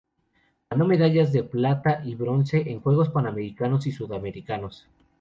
[0.71, 4.87] Ganó medallas de plata y bronce en Juegos Panamericanos y Sudamericanos.